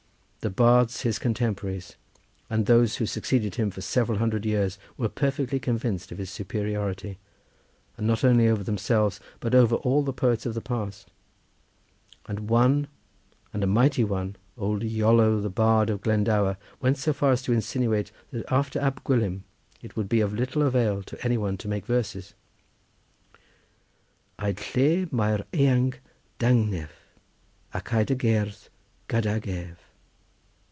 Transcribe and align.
The 0.43 0.49
bards 0.49 1.01
his 1.01 1.19
contemporaries, 1.19 1.97
and 2.49 2.65
those 2.65 2.95
who 2.95 3.05
succeeded 3.05 3.53
him 3.53 3.69
for 3.69 3.81
several 3.81 4.17
hundred 4.17 4.43
years, 4.43 4.79
were 4.97 5.07
perfectly 5.07 5.59
convinced 5.59 6.11
of 6.11 6.17
his 6.17 6.31
superiority 6.31 7.19
not 7.99 8.23
only 8.23 8.47
over 8.49 8.63
themselves 8.63 9.19
but 9.39 9.53
over 9.53 9.75
all 9.75 10.01
the 10.01 10.11
poets 10.13 10.47
of 10.47 10.55
the 10.55 10.59
past, 10.59 11.11
and 12.25 12.49
one, 12.49 12.87
and 13.53 13.63
a 13.63 13.67
mighty 13.67 14.03
one, 14.03 14.35
old 14.57 14.81
Iolo 14.81 15.43
the 15.43 15.51
bard 15.51 15.91
of 15.91 16.01
Glendower, 16.01 16.57
went 16.79 16.97
so 16.97 17.13
far 17.13 17.31
as 17.31 17.43
to 17.43 17.53
insinuate 17.53 18.11
that 18.31 18.51
after 18.51 18.79
Ab 18.79 19.03
Gwilym 19.03 19.41
it 19.83 19.95
would 19.95 20.09
be 20.09 20.21
of 20.21 20.33
little 20.33 20.63
avail 20.63 21.03
for 21.03 21.17
any 21.21 21.37
one 21.37 21.55
to 21.57 21.67
make 21.67 21.85
verses:— 21.85 22.33
"Aed 24.39 24.55
lle 24.73 25.05
mae'r 25.13 25.45
eang 25.53 25.93
dangneff, 26.39 27.13
Ac 27.75 27.95
aed 27.95 28.09
y 28.09 28.15
gerdd 28.15 28.69
gydag 29.07 29.47
ef." 29.47 29.77